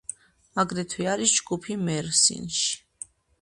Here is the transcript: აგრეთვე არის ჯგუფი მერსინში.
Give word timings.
აგრეთვე 0.61 1.05
არის 1.11 1.33
ჯგუფი 1.41 1.77
მერსინში. 1.91 2.65